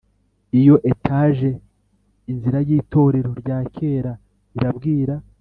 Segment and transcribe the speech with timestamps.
[0.59, 1.49] iyo etage
[2.31, 4.13] inzira y'itorero rya kera
[4.57, 5.15] irabwira